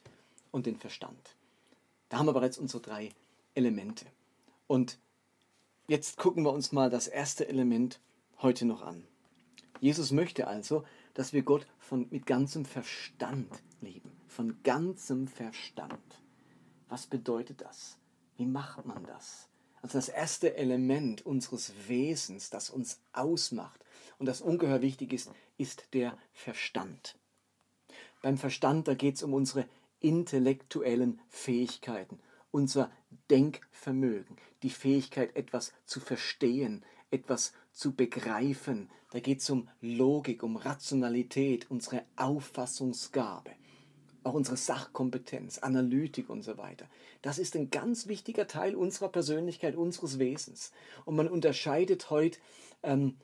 und 0.51 0.65
den 0.65 0.77
Verstand. 0.77 1.35
Da 2.07 2.17
haben 2.17 2.27
wir 2.27 2.33
bereits 2.33 2.57
unsere 2.57 2.81
drei 2.81 3.09
Elemente. 3.55 4.05
Und 4.67 4.97
jetzt 5.87 6.17
gucken 6.17 6.43
wir 6.43 6.53
uns 6.53 6.71
mal 6.71 6.89
das 6.89 7.07
erste 7.07 7.47
Element 7.47 7.99
heute 8.41 8.65
noch 8.65 8.81
an. 8.81 9.03
Jesus 9.81 10.11
möchte 10.11 10.47
also, 10.47 10.83
dass 11.19 11.33
wir 11.33 11.41
Gott 11.41 11.67
von, 11.79 12.07
mit 12.11 12.25
ganzem 12.25 12.63
Verstand 12.63 13.51
lieben. 13.81 14.09
Von 14.29 14.63
ganzem 14.63 15.27
Verstand. 15.27 15.99
Was 16.87 17.07
bedeutet 17.07 17.59
das? 17.59 17.97
Wie 18.37 18.45
macht 18.45 18.85
man 18.85 19.03
das? 19.03 19.49
Also 19.81 19.97
das 19.97 20.07
erste 20.07 20.55
Element 20.55 21.25
unseres 21.25 21.73
Wesens, 21.89 22.51
das 22.51 22.69
uns 22.69 23.01
ausmacht 23.11 23.83
und 24.17 24.27
das 24.27 24.39
ungeheuer 24.39 24.81
wichtig 24.81 25.11
ist, 25.11 25.29
ist 25.57 25.93
der 25.93 26.17
Verstand. 26.31 27.17
Beim 28.21 28.37
Verstand, 28.37 28.87
da 28.87 28.93
geht 28.93 29.15
es 29.15 29.23
um 29.23 29.33
unsere 29.33 29.67
intellektuellen 29.99 31.19
Fähigkeiten, 31.27 32.21
unser 32.49 32.89
Denkvermögen, 33.29 34.37
die 34.63 34.69
Fähigkeit, 34.69 35.35
etwas 35.35 35.73
zu 35.85 35.99
verstehen, 35.99 36.85
etwas 37.11 37.51
zu 37.79 37.95
begreifen. 37.95 38.89
Da 39.11 39.21
geht 39.21 39.39
es 39.39 39.49
um 39.49 39.69
Logik, 39.79 40.43
um 40.43 40.57
Rationalität, 40.57 41.71
unsere 41.71 42.03
Auffassungsgabe, 42.17 43.51
auch 44.23 44.33
unsere 44.33 44.57
Sachkompetenz, 44.57 45.59
Analytik 45.59 46.29
und 46.29 46.43
so 46.43 46.57
weiter. 46.57 46.87
Das 47.21 47.39
ist 47.39 47.55
ein 47.55 47.71
ganz 47.71 48.07
wichtiger 48.07 48.47
Teil 48.47 48.75
unserer 48.75 49.07
Persönlichkeit, 49.07 49.77
unseres 49.77 50.19
Wesens. 50.19 50.73
Und 51.05 51.15
man 51.15 51.29
unterscheidet 51.29 52.09
heute 52.09 52.37
ähm, 52.83 53.15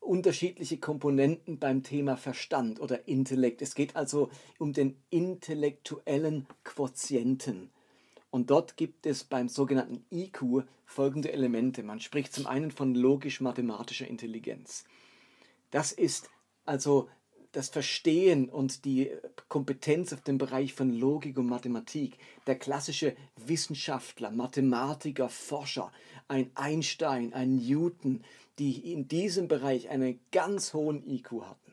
unterschiedliche 0.00 0.76
Komponenten 0.76 1.58
beim 1.58 1.82
Thema 1.82 2.18
Verstand 2.18 2.80
oder 2.80 3.08
Intellekt. 3.08 3.62
Es 3.62 3.74
geht 3.74 3.96
also 3.96 4.28
um 4.58 4.74
den 4.74 4.98
intellektuellen 5.08 6.46
Quotienten. 6.64 7.70
Und 8.36 8.50
dort 8.50 8.76
gibt 8.76 9.06
es 9.06 9.24
beim 9.24 9.48
sogenannten 9.48 10.04
IQ 10.12 10.66
folgende 10.84 11.32
Elemente. 11.32 11.82
Man 11.82 12.00
spricht 12.00 12.34
zum 12.34 12.46
einen 12.46 12.70
von 12.70 12.94
logisch-mathematischer 12.94 14.06
Intelligenz. 14.06 14.84
Das 15.70 15.90
ist 15.90 16.28
also 16.66 17.08
das 17.52 17.70
Verstehen 17.70 18.50
und 18.50 18.84
die 18.84 19.10
Kompetenz 19.48 20.12
auf 20.12 20.20
dem 20.20 20.36
Bereich 20.36 20.74
von 20.74 20.92
Logik 20.92 21.38
und 21.38 21.46
Mathematik. 21.46 22.18
Der 22.46 22.58
klassische 22.58 23.16
Wissenschaftler, 23.36 24.30
Mathematiker, 24.30 25.30
Forscher, 25.30 25.90
ein 26.28 26.50
Einstein, 26.56 27.32
ein 27.32 27.56
Newton, 27.56 28.22
die 28.58 28.92
in 28.92 29.08
diesem 29.08 29.48
Bereich 29.48 29.88
einen 29.88 30.20
ganz 30.30 30.74
hohen 30.74 31.08
IQ 31.08 31.40
hatten. 31.40 31.65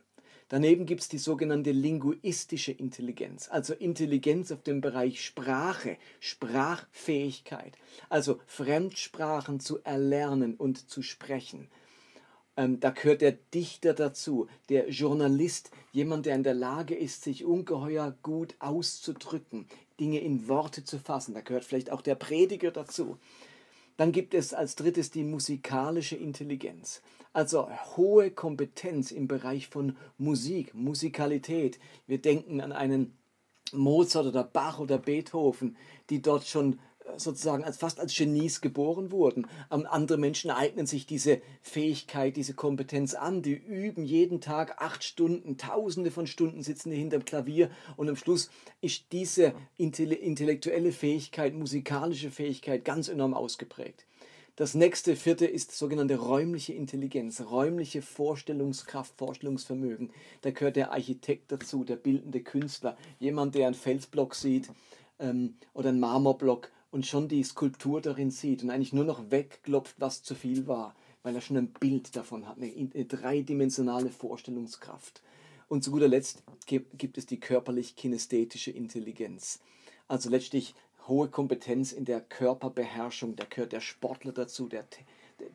Daneben 0.49 0.85
gibt 0.85 1.01
es 1.01 1.09
die 1.09 1.17
sogenannte 1.17 1.71
linguistische 1.71 2.71
Intelligenz, 2.71 3.49
also 3.49 3.73
Intelligenz 3.73 4.51
auf 4.51 4.61
dem 4.61 4.81
Bereich 4.81 5.23
Sprache, 5.23 5.97
Sprachfähigkeit, 6.19 7.77
also 8.09 8.39
Fremdsprachen 8.45 9.59
zu 9.59 9.83
erlernen 9.83 10.55
und 10.55 10.89
zu 10.89 11.01
sprechen. 11.01 11.69
Ähm, 12.55 12.79
da 12.79 12.91
gehört 12.91 13.21
der 13.21 13.31
Dichter 13.31 13.93
dazu, 13.93 14.47
der 14.69 14.89
Journalist, 14.89 15.71
jemand, 15.91 16.25
der 16.25 16.35
in 16.35 16.43
der 16.43 16.53
Lage 16.53 16.95
ist, 16.95 17.23
sich 17.23 17.45
ungeheuer 17.45 18.15
gut 18.21 18.55
auszudrücken, 18.59 19.65
Dinge 19.99 20.19
in 20.19 20.47
Worte 20.47 20.83
zu 20.83 20.99
fassen. 20.99 21.33
Da 21.33 21.41
gehört 21.41 21.63
vielleicht 21.63 21.91
auch 21.91 22.01
der 22.01 22.15
Prediger 22.15 22.71
dazu. 22.71 23.17
Dann 23.97 24.11
gibt 24.11 24.33
es 24.33 24.53
als 24.53 24.75
drittes 24.75 25.11
die 25.11 25.23
musikalische 25.23 26.15
Intelligenz, 26.15 27.01
also 27.31 27.69
hohe 27.95 28.31
Kompetenz 28.31 29.11
im 29.11 29.27
Bereich 29.27 29.67
von 29.67 29.97
Musik, 30.17 30.73
Musikalität. 30.73 31.79
Wir 32.07 32.19
denken 32.19 32.61
an 32.61 32.71
einen 32.71 33.17
Mozart 33.71 34.25
oder 34.27 34.43
Bach 34.43 34.79
oder 34.79 34.97
Beethoven, 34.97 35.77
die 36.09 36.21
dort 36.21 36.45
schon 36.45 36.79
sozusagen 37.17 37.63
als, 37.63 37.77
fast 37.77 37.99
als 37.99 38.15
Genies 38.15 38.61
geboren 38.61 39.11
wurden. 39.11 39.47
andere 39.69 40.17
Menschen 40.17 40.51
eignen 40.51 40.85
sich 40.85 41.05
diese 41.05 41.41
Fähigkeit, 41.61 42.35
diese 42.35 42.53
Kompetenz 42.53 43.13
an. 43.13 43.41
Die 43.41 43.53
üben 43.53 44.05
jeden 44.05 44.41
Tag 44.41 44.81
acht 44.81 45.03
Stunden, 45.03 45.57
tausende 45.57 46.11
von 46.11 46.27
Stunden 46.27 46.63
sitzen 46.63 46.91
die 46.91 46.97
hinterm 46.97 47.25
Klavier 47.25 47.69
und 47.97 48.09
am 48.09 48.15
Schluss 48.15 48.49
ist 48.81 49.05
diese 49.11 49.53
intellektuelle 49.77 50.91
Fähigkeit, 50.91 51.53
musikalische 51.53 52.31
Fähigkeit 52.31 52.85
ganz 52.85 53.07
enorm 53.07 53.33
ausgeprägt. 53.33 54.05
Das 54.55 54.75
nächste, 54.75 55.15
vierte, 55.15 55.47
ist 55.47 55.71
sogenannte 55.71 56.15
räumliche 56.15 56.73
Intelligenz, 56.73 57.41
räumliche 57.41 58.03
Vorstellungskraft, 58.03 59.15
Vorstellungsvermögen. 59.17 60.11
Da 60.41 60.51
gehört 60.51 60.75
der 60.75 60.91
Architekt 60.91 61.51
dazu, 61.51 61.83
der 61.83 61.95
bildende 61.95 62.39
Künstler, 62.41 62.95
jemand, 63.17 63.55
der 63.55 63.65
einen 63.65 63.73
Felsblock 63.73 64.35
sieht 64.35 64.69
ähm, 65.17 65.55
oder 65.73 65.89
einen 65.89 65.99
Marmorblock 65.99 66.71
und 66.93 67.07
schon 67.07 67.27
die 67.27 67.43
Skulptur 67.43 68.01
darin 68.01 68.29
sieht 68.29 68.61
und 68.61 68.69
eigentlich 68.69 68.93
nur 68.93 69.03
noch 69.03 69.31
wegklopft, 69.31 69.95
was 69.97 70.21
zu 70.21 70.35
viel 70.35 70.67
war, 70.67 70.95
weil 71.23 71.33
er 71.33 71.41
schon 71.41 71.57
ein 71.57 71.73
Bild 71.73 72.15
davon 72.15 72.47
hat, 72.47 72.57
eine, 72.57 72.71
eine 72.71 73.05
dreidimensionale 73.05 74.11
Vorstellungskraft. 74.11 75.23
Und 75.67 75.83
zu 75.83 75.89
guter 75.89 76.07
Letzt 76.07 76.43
gibt 76.67 77.17
es 77.17 77.25
die 77.25 77.39
körperlich-kinästhetische 77.39 78.69
Intelligenz. 78.69 79.59
Also 80.07 80.29
letztlich 80.29 80.75
hohe 81.07 81.29
Kompetenz 81.29 81.93
in 81.93 82.05
der 82.05 82.21
Körperbeherrschung. 82.21 83.35
Da 83.35 83.45
gehört 83.49 83.71
der 83.71 83.81
Sportler 83.81 84.31
dazu, 84.31 84.67
der, 84.67 84.85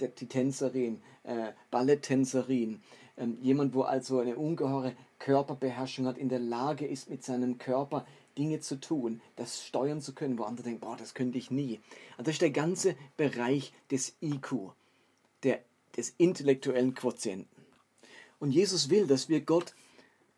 der, 0.01 0.09
die 0.09 0.27
Tänzerin, 0.27 1.01
äh, 1.23 1.53
Balletttänzerin. 1.71 2.83
Ähm, 3.19 3.37
jemand, 3.43 3.75
wo 3.75 3.83
also 3.83 4.21
eine 4.21 4.37
ungeheure 4.37 4.95
Körperbeherrschung 5.19 6.07
hat, 6.07 6.19
in 6.19 6.29
der 6.29 6.39
Lage 6.39 6.87
ist, 6.87 7.11
mit 7.11 7.25
seinem 7.25 7.59
Körper 7.59 8.07
Dinge 8.39 8.61
zu 8.61 8.81
tun, 8.81 9.21
das 9.35 9.67
steuern 9.67 10.01
zu 10.01 10.15
können, 10.15 10.39
wo 10.39 10.45
andere 10.45 10.65
denken, 10.65 10.81
boah, 10.81 10.97
das 10.97 11.15
könnte 11.15 11.39
ich 11.39 11.51
nie. 11.51 11.81
Und 12.17 12.27
das 12.27 12.35
ist 12.35 12.43
der 12.43 12.51
ganze 12.51 12.95
Bereich 13.17 13.73
des 13.91 14.15
IQ, 14.23 14.73
der, 15.43 15.61
des 15.97 16.15
intellektuellen 16.19 16.95
Quotienten. 16.95 17.49
Und 18.39 18.53
Jesus 18.53 18.89
will, 18.89 19.09
dass 19.09 19.29
wir 19.29 19.41
Gott 19.41 19.75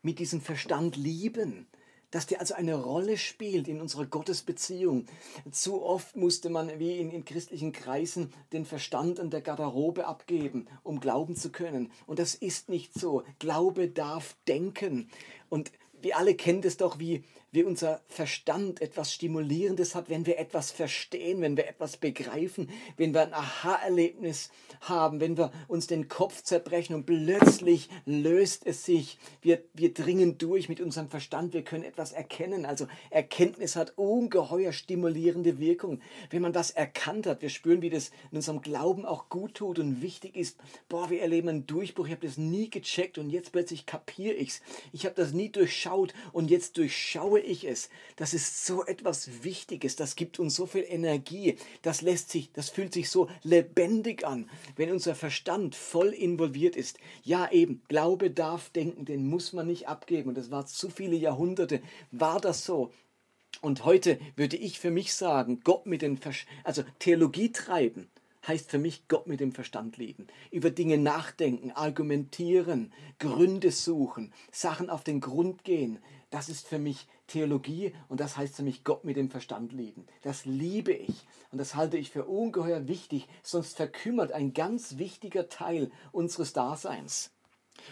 mit 0.03 0.19
diesem 0.19 0.41
Verstand 0.41 0.97
lieben, 0.97 1.67
dass 2.11 2.27
der 2.27 2.41
also 2.41 2.55
eine 2.55 2.75
Rolle 2.75 3.17
spielt 3.17 3.69
in 3.69 3.81
unserer 3.81 4.07
Gottesbeziehung. 4.07 5.07
Zu 5.51 5.83
oft 5.83 6.17
musste 6.17 6.51
man 6.51 6.79
wie 6.79 6.99
in, 6.99 7.11
in 7.11 7.25
christlichen 7.25 7.73
Kreisen 7.73 8.33
den 8.53 8.65
Verstand 8.65 9.21
an 9.21 9.31
der 9.31 9.41
Garderobe 9.41 10.07
abgeben, 10.07 10.67
um 10.83 11.01
glauben 11.01 11.37
zu 11.37 11.51
können. 11.51 11.91
Und 12.07 12.19
das 12.19 12.35
ist 12.35 12.69
nicht 12.69 12.95
so. 12.95 13.23
Glaube 13.39 13.89
darf 13.89 14.37
denken. 14.49 15.09
Und 15.49 15.71
wir 16.03 16.17
alle 16.17 16.35
kennen 16.35 16.63
das 16.63 16.77
doch, 16.77 16.99
wie, 16.99 17.25
wie 17.53 17.65
unser 17.65 18.01
Verstand 18.07 18.81
etwas 18.81 19.13
Stimulierendes 19.13 19.95
hat, 19.95 20.09
wenn 20.09 20.27
wir 20.27 20.39
etwas 20.39 20.71
verstehen, 20.71 21.41
wenn 21.41 21.57
wir 21.57 21.69
etwas 21.69 21.97
begreifen, 21.97 22.71
wenn 22.97 23.13
wir 23.13 23.23
ein 23.23 23.35
Aha-Erlebnis 23.35 24.51
haben, 24.81 25.21
wenn 25.21 25.37
wir 25.37 25.51
uns 25.67 25.89
den 25.89 26.09
Kopf 26.09 26.43
zerbrechen 26.43 26.95
und 26.95 27.07
plötzlich 27.07 27.89
löst 28.07 28.67
es 28.67 28.85
sich. 28.85 29.19
Wir, 29.43 29.63
wir 29.75 29.93
dringen 29.93 30.39
durch 30.39 30.69
mit 30.69 30.81
unserem 30.81 31.09
Verstand, 31.09 31.53
wir 31.53 31.63
können 31.63 31.85
etwas 31.85 32.13
erkennen. 32.13 32.65
Also 32.65 32.87
Erkenntnis 33.11 33.75
hat 33.75 33.95
ungeheuer 33.97 34.73
stimulierende 34.73 35.59
Wirkung. 35.59 36.01
Wenn 36.31 36.43
man 36.43 36.53
das 36.53 36.71
erkannt 36.71 37.27
hat, 37.27 37.43
wir 37.43 37.51
spüren, 37.51 37.83
wie 37.83 37.91
das 37.91 38.11
in 38.31 38.37
unserem 38.37 38.63
Glauben 38.63 39.05
auch 39.05 39.29
gut 39.29 39.55
tut 39.55 39.79
und 39.79 40.03
wichtig 40.03 40.37
ist. 40.37 40.57
Boah, 40.89 41.11
wir 41.11 41.21
erleben 41.21 41.49
einen 41.49 41.67
Durchbruch, 41.67 42.07
ich 42.07 42.13
habe 42.13 42.27
das 42.27 42.39
nie 42.39 42.71
gecheckt 42.71 43.19
und 43.19 43.31
jetzt 43.31 43.51
plötzlich 43.51 43.87
kapiere 43.87 44.35
ich 44.35 44.51
es. 44.51 44.63
Ich 44.93 45.05
habe 45.05 45.17
das 45.17 45.33
nie 45.33 45.49
durchschaut 45.49 46.15
und 46.33 46.51
jetzt 46.51 46.77
durchschaue 46.79 47.40
ich 47.41 47.65
es. 47.65 47.91
Das 48.17 48.35
ist 48.35 48.67
so 48.67 48.85
etwas 48.85 49.43
Wichtiges, 49.43 49.97
das 49.97 50.17
gibt 50.17 50.39
uns 50.39 50.55
so 50.55 50.67
viel 50.67 50.85
Energie, 50.87 51.57
das 51.83 52.03
lässt 52.03 52.31
sich, 52.31 52.53
das 52.53 52.71
fühlt 52.71 52.93
sich 52.93 53.11
so 53.11 53.29
lebendig 53.43 54.27
an, 54.27 54.49
wenn 54.77 54.91
unser 54.91 55.15
Verstand 55.15 55.75
voll 55.75 56.09
involviert 56.09 56.77
ist. 56.77 56.99
Ja, 57.23 57.51
eben, 57.51 57.83
Glaube 57.89 58.31
darf 58.31 58.71
denken, 58.71 59.05
den 59.05 59.27
muss 59.29 59.53
man 59.53 59.67
nicht 59.67 59.89
abgeben 59.89 60.31
und 60.31 60.39
das 60.39 60.51
war 60.51 60.67
zu 60.67 60.91
viele 60.91 61.17
Jahrhunderte, 61.17 61.83
war 62.11 62.41
das 62.41 62.65
so. 62.65 62.93
Und 63.63 63.85
heute 63.85 64.19
würde 64.37 64.57
ich 64.57 64.79
für 64.79 64.91
mich 64.91 65.13
sagen, 65.13 65.61
Gott 65.65 65.87
mit 65.87 66.03
den, 66.03 66.17
Vers 66.17 66.47
also 66.65 66.83
Theologie 66.99 67.53
treiben, 67.53 68.09
heißt 68.47 68.71
für 68.71 68.79
mich 68.79 69.07
Gott 69.09 69.27
mit 69.27 69.41
dem 69.41 69.53
Verstand 69.53 69.97
lieben. 69.99 70.27
Über 70.51 70.71
Dinge 70.71 70.97
nachdenken, 70.97 71.71
argumentieren, 71.73 72.93
Gründe 73.19 73.71
suchen, 73.71 74.33
Sachen 74.51 74.89
auf 74.89 75.05
den 75.05 75.21
Grund 75.21 75.65
gehen. 75.65 75.99
Das 76.31 76.49
ist 76.49 76.67
für 76.67 76.79
mich 76.79 77.09
Theologie 77.27 77.93
und 78.09 78.21
das 78.21 78.37
heißt 78.37 78.55
für 78.55 78.63
mich 78.63 78.85
Gott 78.85 79.05
mit 79.05 79.17
dem 79.17 79.31
Verstand 79.31 79.73
lieben. 79.73 80.07
Das 80.23 80.45
liebe 80.45 80.93
ich 80.93 81.27
und 81.51 81.59
das 81.59 81.75
halte 81.75 81.99
ich 81.99 82.11
für 82.11 82.25
ungeheuer 82.25 82.87
wichtig, 82.87 83.27
sonst 83.43 83.77
verkümmert 83.77 84.31
ein 84.33 84.53
ganz 84.55 84.99
wichtiger 84.99 85.49
Teil 85.49 85.91
unseres 86.13 86.53
Daseins. 86.53 87.33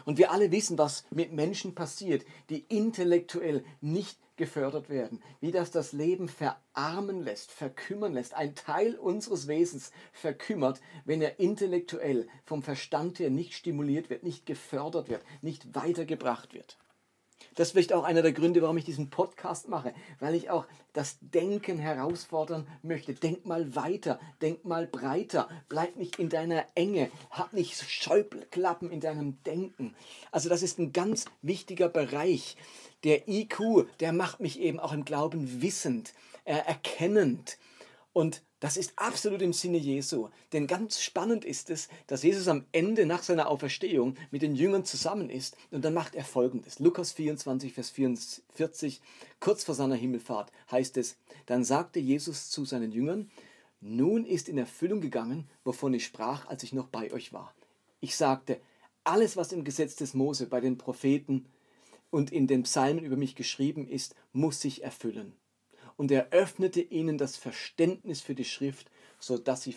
Und 0.04 0.18
wir 0.18 0.30
alle 0.30 0.52
wissen, 0.52 0.78
was 0.78 1.04
mit 1.11 1.33
Menschen 1.33 1.75
passiert, 1.75 2.25
die 2.50 2.64
intellektuell 2.68 3.64
nicht 3.80 4.18
gefördert 4.37 4.88
werden, 4.88 5.21
wie 5.40 5.50
das 5.50 5.71
das 5.71 5.92
Leben 5.92 6.28
verarmen 6.28 7.23
lässt, 7.23 7.50
verkümmern 7.50 8.12
lässt. 8.12 8.35
Ein 8.35 8.54
Teil 8.54 8.95
unseres 8.95 9.49
Wesens 9.49 9.90
verkümmert, 10.12 10.80
wenn 11.04 11.21
er 11.21 11.40
intellektuell 11.40 12.28
vom 12.45 12.62
Verstand 12.62 13.18
her 13.18 13.30
nicht 13.30 13.54
stimuliert 13.54 14.11
wird, 14.11 14.23
nicht 14.23 14.47
gefördert 14.47 15.09
wird, 15.09 15.25
nicht 15.42 15.75
weitergebracht 15.75 16.54
wird. 16.54 16.78
Das 17.54 17.68
ist 17.68 17.73
vielleicht 17.73 17.92
auch 17.92 18.04
einer 18.04 18.23
der 18.23 18.33
Gründe, 18.33 18.62
warum 18.62 18.76
ich 18.76 18.85
diesen 18.85 19.11
Podcast 19.11 19.68
mache, 19.68 19.92
weil 20.21 20.35
ich 20.35 20.49
auch 20.49 20.66
das 20.92 21.18
Denken 21.21 21.78
herausfordern 21.78 22.66
möchte. 22.83 23.14
Denk 23.14 23.47
mal 23.47 23.75
weiter, 23.75 24.21
denk 24.40 24.64
mal 24.64 24.87
breiter, 24.87 25.49
bleib 25.68 25.97
nicht 25.97 26.18
in 26.18 26.28
deiner 26.28 26.64
Enge, 26.75 27.11
hab 27.30 27.52
nicht 27.52 27.75
Scheuklappen 27.83 28.90
in 28.90 29.00
deinem 29.00 29.42
Denken. 29.42 29.95
Also 30.30 30.49
das 30.49 30.62
ist 30.62 30.78
ein 30.78 30.92
ganz 30.92 31.25
wichtiger 31.42 31.88
Bereich. 31.88 32.57
Der 33.04 33.28
IQ, 33.28 33.88
der 34.00 34.12
macht 34.12 34.40
mich 34.40 34.61
eben 34.61 34.80
auch 34.80 34.92
im 34.92 35.04
Glauben 35.04 35.62
wissend, 35.62 36.14
äh, 36.45 36.54
erkennend. 36.54 37.59
Und 38.18 38.42
das 38.58 38.76
ist 38.76 38.94
absolut 38.96 39.42
im 39.42 39.52
Sinne 39.52 39.78
Jesu. 39.78 40.28
Denn 40.52 40.66
ganz 40.66 41.00
spannend 41.00 41.44
ist 41.44 41.70
es, 41.70 41.88
dass 42.08 42.25
Jesus 42.25 42.48
am 42.48 42.64
Ende 42.72 43.06
nach 43.06 43.22
seiner 43.22 43.48
Auferstehung 43.48 44.16
mit 44.32 44.42
den 44.42 44.56
Jüngern 44.56 44.84
zusammen 44.84 45.30
ist. 45.30 45.56
Und 45.70 45.84
dann 45.84 45.94
macht 45.94 46.16
er 46.16 46.25
folgendes. 46.25 46.80
Lukas 46.80 47.12
24, 47.12 47.72
Vers 47.72 47.90
44, 47.90 49.00
kurz 49.38 49.62
vor 49.62 49.76
seiner 49.76 49.94
Himmelfahrt 49.94 50.50
heißt 50.68 50.96
es, 50.96 51.16
dann 51.46 51.62
sagte 51.62 52.00
Jesus 52.00 52.50
zu 52.50 52.64
seinen 52.64 52.90
Jüngern, 52.90 53.30
nun 53.80 54.26
ist 54.26 54.48
in 54.48 54.58
Erfüllung 54.58 55.00
gegangen, 55.00 55.48
wovon 55.62 55.94
ich 55.94 56.04
sprach, 56.04 56.48
als 56.48 56.64
ich 56.64 56.72
noch 56.72 56.88
bei 56.88 57.12
euch 57.12 57.32
war. 57.32 57.54
Ich 58.00 58.16
sagte, 58.16 58.60
alles, 59.04 59.37
was 59.37 59.52
im 59.52 59.62
Gesetz 59.62 59.94
des 59.94 60.14
Mose, 60.14 60.46
bei 60.46 60.60
den 60.60 60.76
Propheten 60.76 61.46
und 62.10 62.32
in 62.32 62.48
den 62.48 62.64
Psalmen 62.64 63.04
über 63.04 63.16
mich 63.16 63.37
geschrieben 63.37 63.87
ist, 63.87 64.16
muss 64.32 64.60
sich 64.60 64.82
erfüllen 64.82 65.37
und 65.99 66.12
er 66.12 66.31
öffnete 66.31 66.81
ihnen 66.81 67.19
das 67.19 67.37
Verständnis 67.37 68.23
für 68.23 68.37
die 68.37 68.45
Schrift, 68.45 68.90
so 69.19 69.37
dass 69.37 69.64
sie 69.64 69.76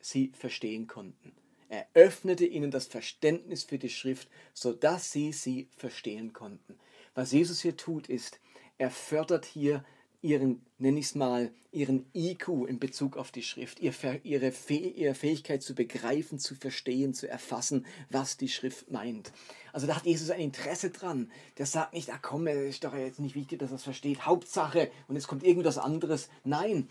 sie 0.00 0.32
verstehen 0.32 0.86
konnten. 0.86 1.32
Er 1.68 1.88
öffnete 1.92 2.46
ihnen 2.46 2.70
das 2.70 2.86
Verständnis 2.86 3.64
für 3.64 3.76
die 3.76 3.90
Schrift, 3.90 4.28
so 4.54 4.72
dass 4.72 5.10
sie 5.10 5.32
sie 5.32 5.68
verstehen 5.76 6.32
konnten. 6.32 6.78
Was 7.14 7.32
Jesus 7.32 7.60
hier 7.60 7.76
tut, 7.76 8.08
ist, 8.08 8.38
er 8.78 8.90
fördert 8.90 9.44
hier 9.44 9.84
ihren, 10.26 10.60
nenne 10.78 10.98
ich 10.98 11.06
es 11.06 11.14
mal, 11.14 11.52
ihren 11.70 12.06
IQ 12.14 12.66
in 12.66 12.78
Bezug 12.78 13.16
auf 13.16 13.30
die 13.30 13.42
Schrift, 13.42 13.80
ihre, 13.80 14.52
Fähigkeit 14.52 15.62
zu 15.62 15.74
begreifen, 15.74 16.38
zu 16.38 16.54
verstehen, 16.54 17.14
zu 17.14 17.28
erfassen, 17.28 17.86
was 18.10 18.36
die 18.36 18.48
Schrift 18.48 18.90
meint. 18.90 19.32
Also 19.72 19.86
da 19.86 19.96
hat 19.96 20.06
Jesus 20.06 20.30
ein 20.30 20.40
Interesse 20.40 20.90
dran. 20.90 21.30
Der 21.58 21.66
sagt 21.66 21.94
nicht, 21.94 22.10
ah 22.10 22.18
komm, 22.20 22.46
es 22.48 22.56
ist 22.56 22.84
doch 22.84 22.94
jetzt 22.94 23.20
nicht 23.20 23.36
wichtig, 23.36 23.60
dass 23.60 23.70
er 23.70 23.76
es 23.76 23.84
versteht, 23.84 24.26
Hauptsache 24.26 24.90
und 25.06 25.14
jetzt 25.14 25.28
kommt 25.28 25.44
irgendwas 25.44 25.78
anderes. 25.78 26.28
Nein, 26.44 26.88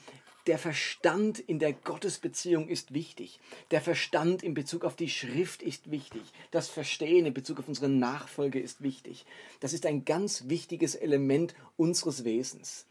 der 0.48 0.60
Verstand 0.60 1.40
in 1.40 1.58
der 1.58 1.74
Gottesbeziehung 1.74 2.68
ist 2.68 2.94
wichtig. 2.94 3.40
Der 3.72 3.82
Verstand 3.82 4.44
in 4.44 4.54
Bezug 4.54 4.86
auf 4.86 4.96
die 4.96 5.10
Schrift 5.10 5.64
ist 5.64 5.90
wichtig. 5.90 6.22
Das 6.52 6.70
Verstehen 6.70 7.26
in 7.26 7.34
Bezug 7.34 7.60
auf 7.60 7.68
unsere 7.68 7.90
Nachfolge 7.90 8.60
ist 8.60 8.84
wichtig. 8.84 9.26
Das 9.60 9.74
ist 9.74 9.88
ein 9.88 10.06
ganz 10.06 10.48
wichtiges 10.48 10.94
Element 10.94 11.56
unseres 11.78 12.24
Wesens. 12.24 12.86